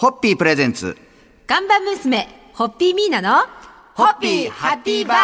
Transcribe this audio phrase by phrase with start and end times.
[0.00, 0.96] ホッピープレゼンツ。
[1.46, 3.44] 看板娘、ホッピーミーナの、
[3.92, 5.18] ホッピーハッピーバー。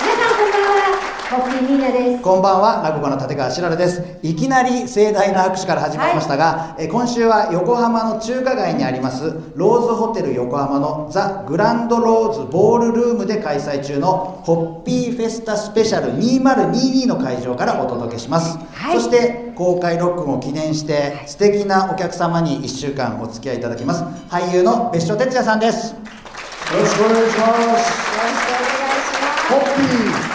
[0.00, 4.00] 皆さんこんばんは、こんばんは、落語家の立川しららです。
[4.22, 18.56] いきなり盛大な拍手から始まりましたが、え今週は横浜の中華街にあります、ローズホテル横浜のザ・グランドローズボールルームで開催中のホッピーフェスタスペシャル2022の会場からお届けします。
[18.72, 24.04] はいそして、公開ロックを記念して、素敵なお客様に1週間お付き合いいただきます。
[24.30, 25.94] 俳優の別所哲也さんです。
[25.94, 25.98] よ
[26.80, 27.60] ろしくお願いします。
[27.60, 29.44] よろしくお願いします。
[29.50, 30.33] ホッピー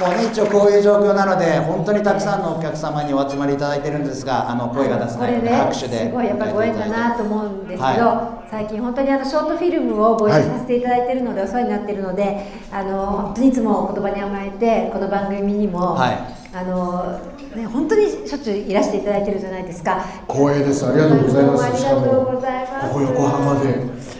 [0.00, 17.20] もうね一応こういう状況なので本当にたくさんのお客様にお集まりいただいてるんですがあの声が出せないのでこれね、拍手ですごいやっぱりご縁だなと思うんですけど、は最近本当にあのショートフィルムをご一緒させていただいているので、お世話になっているので、あの本当にいつも言葉に甘えてこの番組にも、はいあの
[17.54, 20.02] ね本当にしょっちゅういらしていただいてるじゃないですか。
[20.26, 20.84] 光栄です。
[20.86, 21.64] ありがとうございます。
[21.64, 22.88] ありしかがとうもございます。
[22.88, 23.74] ここ横浜で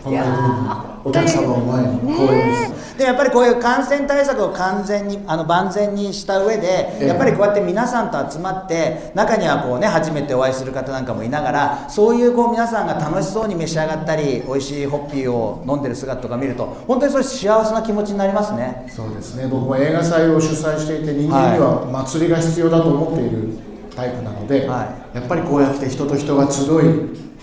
[0.04, 2.80] こんなにお客様を前に光栄です。
[3.00, 19.46] でやっぱりこういう感染対策を完全にあの万全にした上でええやっぱりこうやって皆さんと集まって中にはこうね初めてお会いする方なんかもいながらそういうこう皆さんが楽しそうに召し上がったり美味しいホッピーを飲んでる姿とか見ると本当にそれ幸せな気持ちになりますねそうですね。
[19.46, 23.48] 僕も映画祭を主催していて人間には祭りが必要だと思っている
[23.96, 26.66] タイプなので、はやっぱりこうやって人と人が集い、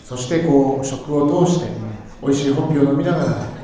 [0.03, 1.86] そしてこう食を通して
[2.21, 3.57] 美味しいホッピーを飲みながら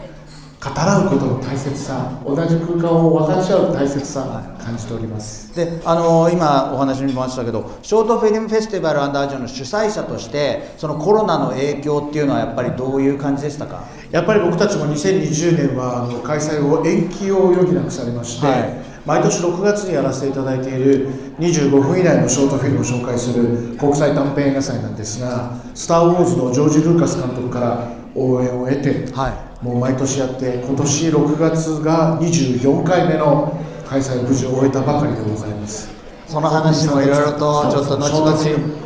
[0.63, 5.53] 語らうことの大切さ、同じ空間を分かち合う大切さ感じております。
[5.53, 13.83] であの今お話にもありましたけどショートフィルムフェスティバルアンダージョンの主催者としてそのコロナの影響っていうのはやっぱりどういう感じでしたか？
[14.09, 27.85] やっぱり僕たちも2020年はあの開催を延期を余儀なくされまして、はい毎年6月にやらせていただいている25分以内のショートフィルムを紹介する国際短編映画祭なんですが「スター・ウォーズ」のジョージ・ルーカス監督から
[28.15, 29.29] 応援を得て、は
[29.61, 29.65] い。
[29.65, 35.93] もう毎年やって今年6月が24回目の開催を無事終えたばかりでございます。
[36.27, 38.33] その話もいろいろとちょっと後々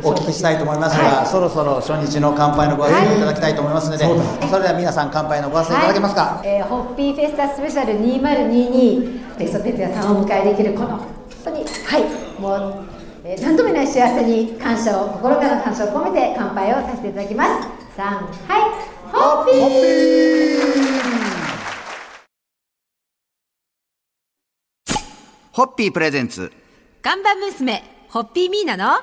[0.02, 4.18] お聞きしたいと思いますが、そろそろ初日の乾杯のご挨拶いただきたいと思いますので、そう
[4.50, 6.48] それでは皆さん乾杯のご挨拶いただけますか、はい。
[6.48, 11.06] えーホッピーフェスタスペシャル2022ベスト哲也さんをお迎えできるこの本
[11.44, 12.40] 当にはい。
[12.40, 12.84] もう、
[13.24, 17.50] えー何度もない幸せに感謝を心からの感謝を込めて乾杯をさせていただきます。
[17.96, 20.08] 3はいホッピー
[25.52, 26.52] ホッピープレゼンツ。
[27.02, 29.00] 看板娘、ホッピーミーナの、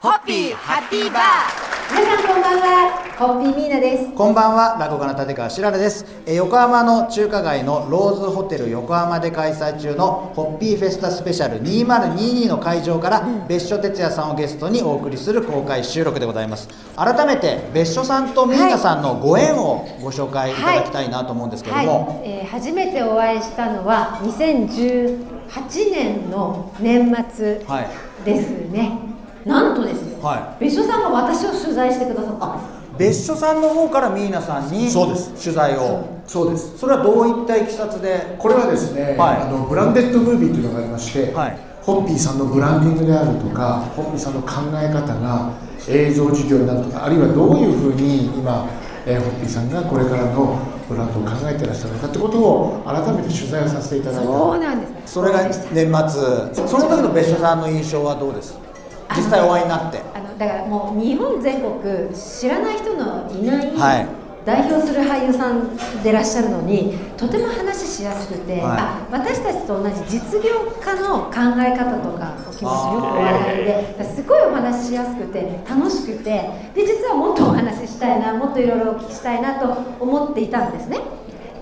[0.00, 3.04] ホッピーハッピーバー皆さんこんばんは。
[3.18, 4.12] ホッピーミーナです。
[4.12, 4.76] こんばんは。
[4.78, 6.04] 落語家の立川しららです。
[6.26, 16.68] えー横浜の中華街のローズホテル横浜で開催中のホッピーフェスタスペシャル2022の会場から別所哲也さんをゲストにお送りする公開収録でございます。
[16.96, 22.28] 改めて別所さんとミーナさんのご縁をご紹介いただきたいなと思うんですけども、はい。
[22.30, 27.88] えー初めてお会いしたのは2018年の年末はい。
[28.24, 28.98] ですね、
[29.44, 32.58] なんとですよ、は別所さんが私を取材してくださった
[32.98, 35.30] 別所さんの方からミーナさんにそうです。
[35.40, 36.04] 取材を。
[36.26, 36.76] そうです。
[36.76, 38.34] それはどういったいきさつで？
[38.38, 39.42] これはですね、はい。
[39.42, 41.58] あのブランデッドムービーというのがありまして、はい。
[41.80, 45.52] ホッピーさんのブランディングであるとかホッピーさんの考え方が
[45.88, 48.68] 映像事業になるとかあるいはどういうふうに今、
[49.06, 50.58] えーホッピーさんがこれからの
[50.88, 54.24] ブランドを考えていらっしゃるのかってことを改めて取材をさせていただいた。
[54.26, 55.14] そうなんです。
[55.14, 56.66] それが年末。
[56.66, 58.58] その時の別所さんの印象はどうです？
[59.16, 60.00] 実際お会いになって。
[60.14, 64.06] あのだからもう日本全国知らない人のいない、はい。
[64.44, 68.62] 代表する俳優さんでいらっしゃるのにとても話しやすくて、はい。
[68.62, 79.66] あ私たちと同じ実業家の考え方とかお気持ちよくお分かりですごいお話ししやすくて楽しくてで実はもっとお話ししたいなもっといろいろお聞きしたいなと
[80.00, 81.00] 思っていたんですね。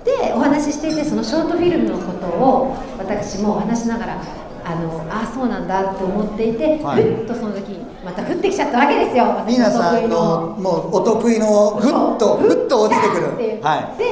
[0.04, 4.22] でお話ししていてそのショートフィルムのことを私もお話しながら
[4.66, 7.02] あのあそうなんだって思っていて、はい。
[7.04, 9.44] ふっとその時また降ってきちゃったわけですよ。
[9.46, 13.34] ミーナさん私のもうお得意のふっとふっと落ちてくる。
[13.34, 14.04] っていうはで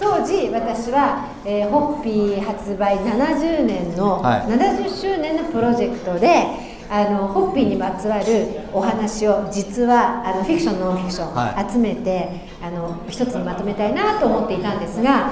[0.00, 4.40] 当時私は、えーホッピー発売70年の、はい。
[4.46, 6.46] 70周年のプロジェクトで
[6.90, 8.24] あのホッピーにまつわる
[8.72, 11.72] お話を実はあのフィクションノンフィクション、はい。
[11.72, 15.30] 集めてあの一つにまとめたいなと思っていたんですが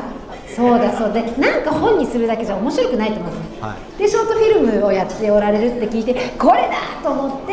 [0.54, 7.52] そうだそうでなんか本にするだけじゃ面白くないと思うんです、はでショートフィルムをやっておられるって聞いてこれだと思って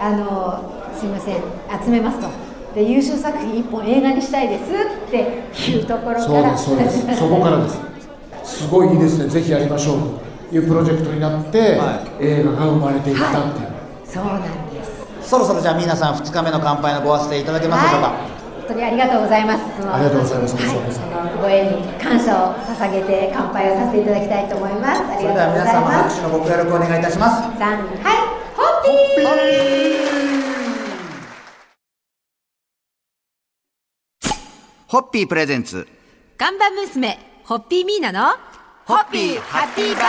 [0.00, 1.36] あのすいません
[1.84, 2.28] 集めますと。
[2.74, 6.56] で優秀作品1本映画にしたいですっていうところから。
[6.56, 7.18] そうですそうです。
[7.18, 7.78] そこからです。
[8.44, 9.28] すごいいいですね。
[9.28, 9.98] ぜひやりましょう
[10.50, 13.68] というプロジェクトになって、は映画が生まれていったっていう、
[14.04, 14.58] そうなんです。
[15.28, 18.37] そろそろじゃあ皆さん2日目の乾杯のご発声いただけますでしょうか、はい、本
[18.68, 19.64] 当にありがとうございます。
[19.88, 25.00] ありがとうございますはい、ご縁に感謝を捧げて乾杯をさせていただきたいと思います。
[25.00, 26.20] あそりれでは皆がとうございます。
[26.20, 28.16] 様拍手のご協力お願いいたしますさん、はい、
[28.54, 29.28] ホッピー。
[34.86, 35.86] ホッピープレゼンツ
[36.38, 38.36] 看板娘、ホッピーミーナの
[38.86, 40.04] ホッピーハッピーバー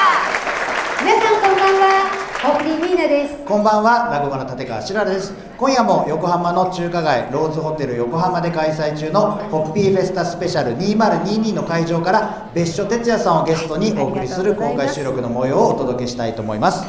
[1.03, 3.35] 皆さんこんばんは、ホッピーミーナです。
[3.43, 5.33] こんばんは落語家の立川しららです。
[5.57, 16.85] 今夜も横浜の中華街ローズホテル横浜で開催中のホッピーフェスタスペシャル2022の会場から別所哲也さんをゲストにお送りする公開収録の模様をお届けしたいと思います、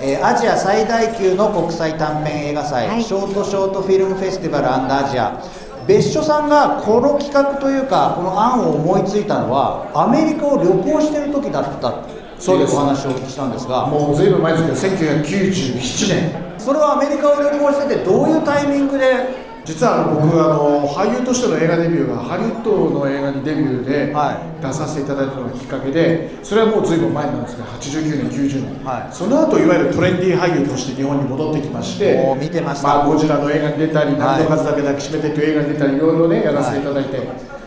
[0.00, 3.04] えーアジア最大級の国際短編映画祭、はい。
[3.04, 5.42] ショートショートフィルムフェスティバルアジア。
[5.86, 12.74] 別所さんがこの企画というかこの案を思いついたのはアメリカを旅行してる時だったそうです。
[12.76, 19.46] お話をお聞きしたんですがもうずいぶん前ですけど1997年それはアメリカを旅行しててどういうタイミングで？
[19.66, 24.62] 実は僕あの俳優としての映画デビューがハリウッドの映画にデビューではい。
[24.62, 29.12] 出させていただいたのがきっかけでそれはもうずいぶん前なんですけど89年90年、はい。
[29.12, 32.86] その後いわゆるトレンディー俳優として日本に戻ってきまして見てました。
[32.86, 34.38] まあ、ゴジラの映画に出たり「はい。
[34.38, 37.18] 何の数だけ抱きしめて」という映画に出たりいろいろねやらせていただいて、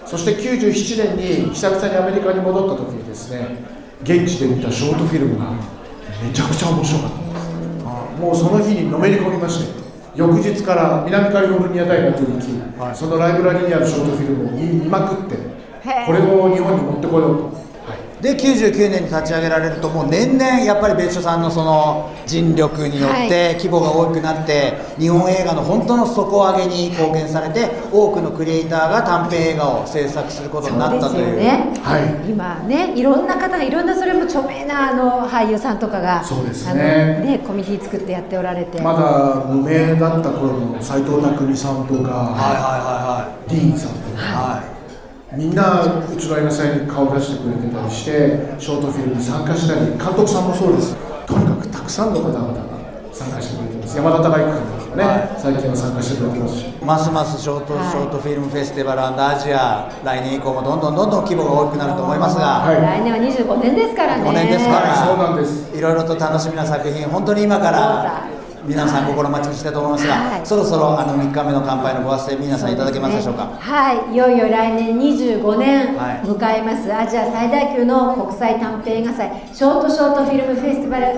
[0.05, 5.51] そして97年に久々にアメリカに戻った時にですね現地で見たショートフィルムが
[6.23, 8.21] めちゃくちゃ面白かったんです。
[8.21, 9.79] もうその日にのめり込みまして
[10.15, 17.63] 翌日から南カリフォルニア大学に行き、はいそのライブラリにあるショートフィルムを見見まくってこれを日本に持ってこようと、はい、
[18.21, 23.29] で99年に立ち上げられるともう年々やっぱり別所さんのその尽力によっはい。
[23.29, 31.33] て規模が大きくなって日本映画の本当の底上げに貢献されて多くのクリエイターが短編映画を制作することになったという。
[31.33, 31.73] よね。
[31.81, 32.29] はい。
[32.29, 37.19] 今ね、いろんな方がいろんなそれも著名なあの俳優さんとかが、そうですね。
[37.23, 44.31] ねコミュニティ作ってやっておられて、まだ無名だった頃の斎藤工さんとか、はディーンさんとか、いは
[44.65, 44.69] い。
[44.71, 44.78] はい
[45.31, 50.95] みんなうちの映画祭に顔出してくれてたりしてショートフィルムに参加したり監督さんもそうです。
[51.27, 53.95] とにかくたくさんの方々が参加してくれてます。
[53.97, 55.29] 山田孝之君とかね、はい。
[55.37, 56.65] 最近は参加してくれてますし。
[56.81, 57.91] ますますショート、はい。
[57.91, 62.81] ショートフィルムフェスティバルアジア来年以降もどんどんどんどん規模が大きくなると思いますが、はい。
[62.81, 64.25] 来年は25年ですからね。
[64.25, 64.89] 5年ですから。
[64.89, 65.77] はいそうなんです。
[65.77, 68.25] いろいろと楽しみな作品本当に今から
[68.65, 70.45] 皆さん心待ちにしてると思いますが、はい。
[70.45, 73.47] そろそろあの3日目の乾杯のご発声皆さんいただけますでしょうか？
[73.59, 76.27] はい、いよいよ来年25年はい。
[76.27, 81.13] 迎えます、アジア最大級の国際短編映画祭ショートショートフィルムフェスティバルア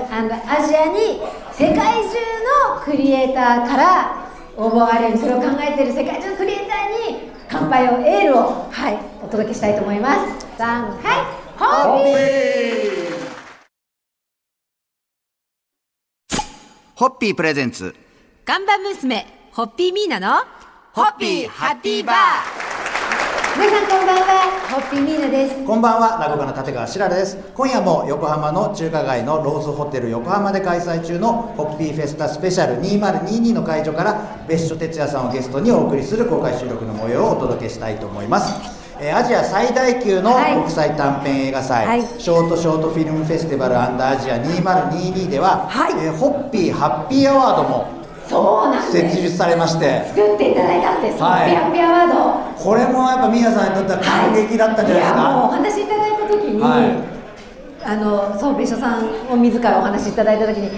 [0.67, 1.21] ジアに
[1.51, 2.09] 世界中
[2.75, 4.27] のクリエイターから
[4.57, 10.45] 応募があるようにそれを考えている世界中のクリエイターに乾杯をエールを、はい、お届けしたいと思います。
[10.57, 11.41] 3はい。
[11.59, 13.20] ホー
[17.01, 17.95] ホッピープレゼンツ。
[18.45, 20.45] 看板娘、ホッピーミーナの
[20.93, 22.15] ホッピーハッピーバー。
[23.57, 25.65] 皆さんこんばんはホッピーミーナです。
[25.65, 27.39] こんばんは落語家の立川しららです。
[27.55, 40.53] 今夜も横浜の中華街のローズホテル横浜で開催中のホッピーフェスタスペシャル2022の会場から別所哲也さんをゲストにお送りする公開収録の模様をお届けしたいと思いますえーアジア最大級のはい。
[40.57, 42.01] 国際短編映画祭、はい。
[42.19, 45.93] ショートショートフィルムフェスティバルアジア2022では、はい。
[46.05, 47.87] えーホッピーハッピーアワードも
[48.29, 50.05] そうなん設立されまして。
[50.13, 51.49] 作っていただいたんです、はい。
[51.49, 52.63] ホッピーハッピーアワード。
[52.63, 55.17] これもやっぱ皆さんにとっては感激だったんじゃないですい。
[55.17, 56.93] やもうおか、話いただいた時に、はい。
[57.83, 60.69] あのそう別所さんお自らお話いただいた時に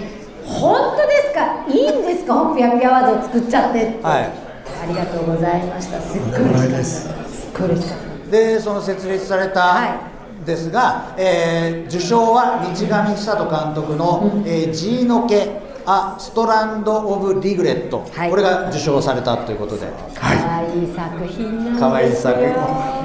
[0.48, 1.60] 本当ですか？
[1.68, 2.32] いいんですか？
[2.32, 4.24] ホッピーハッピーアワードを作っちゃってって、はい。
[4.24, 6.00] ありがとうございました。
[6.00, 6.28] すっご
[6.64, 6.82] いた。
[6.82, 7.12] すっ
[7.52, 8.03] ごい嬉しかった
[8.34, 10.00] でその設立されたは
[10.44, 18.30] ですが、えー受賞は道上久人監督の「えー、ジーノケ・ア・ストランド・オブ・リグレット」はい。
[18.30, 19.92] これが受賞されたということで。
[20.14, 21.80] 可愛い作品なんですよ。
[21.80, 22.48] 可愛い作品。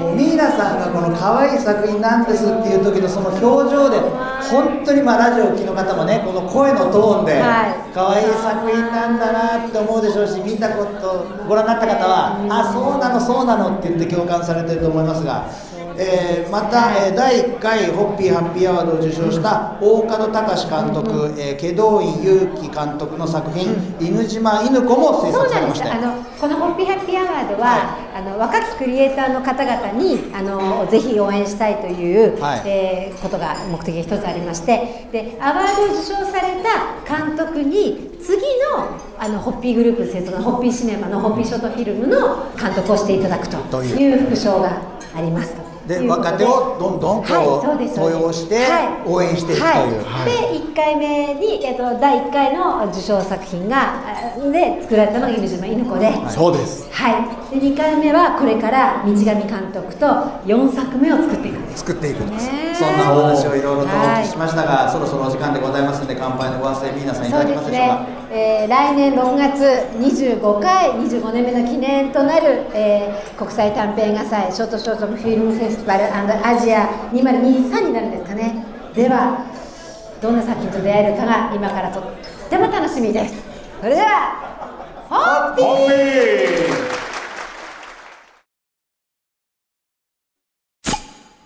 [0.00, 3.98] もうミーナさんがこの可愛い作品なんですっていう時のその表情で
[4.50, 7.74] 本当にまあラジオをお聞きの方もねこの声のトーンではい。
[7.92, 15.44] 可愛い作品なんだなって思うでしょうし見たことご覧になった方はあそうなのそうなのって言って共感されてると思いますが。
[16.02, 23.68] えーまた、えー第1回ホッピーハッピーアワードを受賞した大門隆監督、えー、祁答院祐希監督の作品
[24.00, 26.06] 「犬島犬子」も制作されましてなんです。
[26.06, 32.62] あのこのホッピーハッピーアワードは、あの若きクリエイターの方々にあのぜひ応援したいという、はい。
[32.64, 35.08] えーことが目的が一つありまして。
[35.12, 38.88] でアワードを受賞された監督に次の
[39.18, 44.24] あのホッピーグループ制作のホッピーシネマのホッピーショートフィルムの監督をしていただくとという。
[44.24, 44.78] 副賞が
[45.14, 45.54] あります。
[45.54, 45.59] と。
[45.90, 49.08] で若手をどんどんこうはいそう用してはい。
[49.10, 50.04] 応援していくという。
[50.04, 50.54] はい。
[50.54, 56.88] で1回目に、えっと、第1回の受賞作品があで作られたのが犬島犬子で、そうです。
[56.92, 57.10] は
[57.50, 60.06] い、で2回目はこれから道上監督と
[60.46, 61.80] 4作目を作っていくんです。
[61.80, 68.19] 作っていくんです、そんなお話をいろいろとおはい聞きしましたが、そろそろお時間でございますので乾杯のご発声皆さんいただけますでしょうか？
[68.32, 69.62] えー来年6月
[69.98, 76.04] 25回25年目の記念となる、えー国際短編画祭ショートショートフィルムフェスティバル
[76.46, 78.64] アジア2023になるんですかね。
[78.94, 79.44] では
[80.20, 82.02] どんな作品と出会えるかが今からとっ
[82.50, 83.34] ても楽しみです。
[83.80, 84.60] それでは
[85.08, 87.00] ホッピー!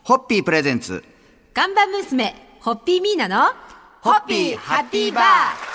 [0.02, 1.02] ホッピープレゼンツ。
[1.54, 3.46] 看板娘、ホッピーミーナの
[4.02, 5.73] ホッピーハッピーバー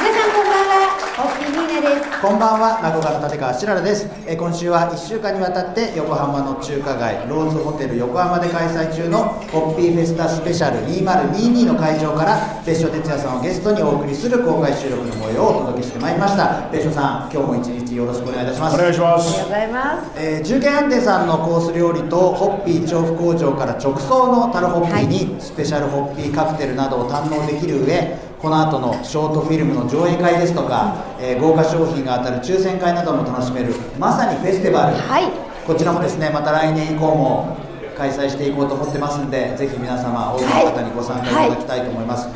[0.00, 4.08] 皆さんこんばんはホッピーミーナですこんばんは、名古屋の立川しららです。
[4.26, 16.68] えー今週は1週間にわたって横浜の中華街ローズホテル横浜で開催中のホッピーフェスタスペシャル2022の会場から別所哲也さんをゲストにお送りする公開収録の模様をお届けしてまいりました。
[16.72, 18.74] 別所さん、今日も一日よろしくお願いいたします。
[18.76, 35.30] お願いしますありがとうございますえー、中堅安定さんのコース料理とホッピー調布工場から直送のタルホッピーにスペシャルホッピーカクテルなどを堪能できる上この後のショートフィルムの上映会ですとか、えー豪華商品が当たる抽選会なども楽しめるまさにフェスティバル、はい。
[35.66, 37.56] こちらもですねまた来年以降も
[37.98, 42.28] 開催していこうと思ってますんでぜひ皆様多くの方にご参加いただきたいと思います、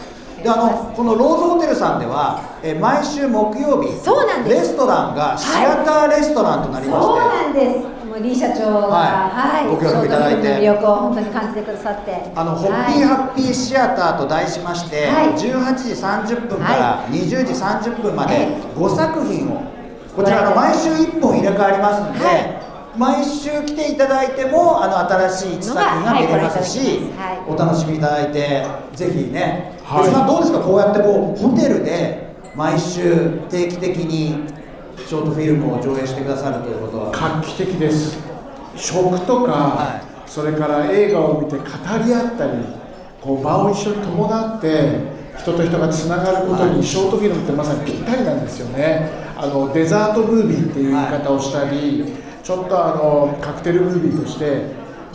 [0.42, 4.56] であのこのローズホテルさんでは、えー毎週木曜日そうなんです。
[4.56, 7.93] レストランがシアターレストランとなりまして、そうなんです。
[8.14, 9.66] もうリー社長が、はい。
[9.66, 10.46] ご協力いただいて。
[10.58, 15.34] 魅力を本当に感じてくださって、あのホッピーハッピーシアターと題しまして、はい。
[15.34, 15.90] 18時
[16.38, 18.46] 30分から20時30分まではい。
[18.78, 19.66] 5作品を
[20.14, 22.60] こちらあの毎週1本入れ替わりますので、はい。
[22.96, 27.52] 毎週来ていただいてもあの新しい1作品が見れますし、はい。
[27.52, 30.26] お楽しみいただいてぜひね、はい。
[30.30, 30.60] どうですか？
[30.60, 34.46] こうやってこうホテルで毎週定期的に
[35.06, 37.10] ショートフィルムを上映してくださるということは。
[37.12, 38.18] 画期的です。
[38.76, 41.64] 食とか、はそれから映画を見て語
[42.04, 42.52] り合ったり
[43.20, 49.10] こう場を一緒に伴って人と人がつながることに、ショートフィルムってまさにぴったりなんですよね。
[49.36, 52.04] あのデザートムービーっていう言い方をしたり、
[52.42, 54.66] ちょっとあのカクテルムービーとして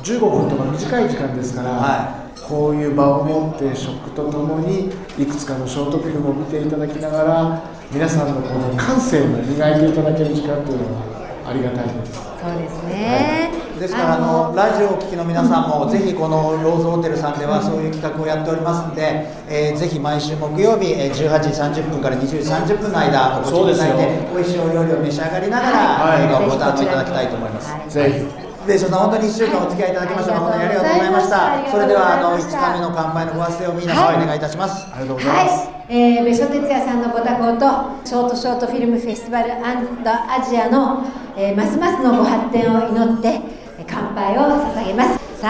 [0.04, 12.14] 15分とか短い時間ですから、はこういう場を持って食とともにいくつかのショートフィルムを見ていただきながら皆さんのこの感性を磨いていただける時間というのはありがたいです。
[12.14, 13.52] そうですね。
[13.80, 25.78] ですからあのラジオをお聞きの皆さんもぜひこのローズホテルさんではそういう企画をやっておりますので、えーぜひ毎週木曜日えー18時30分から20時30分の間お越しいただいて美味しいお料理を召し上がりながら、
[26.12, 27.72] はい映画をご堪能いただきたいと思います。
[27.72, 31.72] はいぜひでしょさん本当に1週間お付き合いいただきましてはい本当にありがとうございました。
[31.72, 34.86] そうれではあの1ございました日目の乾杯のご発声を皆さんお願いいたします。
[34.92, 35.79] ありがとうございます。
[35.92, 41.04] えー、別所哲也さんのご多幸とショートショートフィルムフェスティバルアジアの、
[41.36, 43.42] えーますますのご発展を祈って
[43.88, 45.20] 乾杯を捧げます。
[45.42, 45.48] 3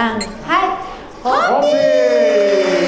[0.47, 0.85] は
[2.75, 2.78] い